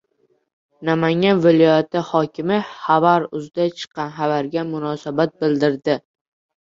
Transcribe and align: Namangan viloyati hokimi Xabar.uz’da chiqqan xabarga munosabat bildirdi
Namangan 0.87 1.43
viloyati 1.43 2.01
hokimi 2.07 2.57
Xabar.uz’da 2.69 3.69
chiqqan 3.83 4.11
xabarga 4.19 4.65
munosabat 4.75 5.37
bildirdi 5.45 5.99